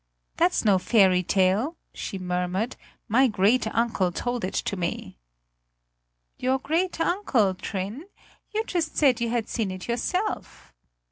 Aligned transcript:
"That's 0.37 0.65
no 0.65 0.79
fairy 0.79 1.21
tale," 1.21 1.77
she 1.93 2.17
murmured, 2.17 2.75
"my 3.07 3.27
great 3.27 3.67
uncle 3.71 4.11
told 4.11 4.43
it 4.43 4.55
to 4.55 4.75
me!" 4.75 5.19
"Your 6.39 6.57
great 6.57 6.99
uncle, 6.99 7.53
Trin? 7.53 8.05
You 8.51 8.63
just 8.63 8.97
said 8.97 9.21
you 9.21 9.29
had 9.29 9.47
seen 9.47 9.69
it 9.69 9.87
yourself." 9.87 10.73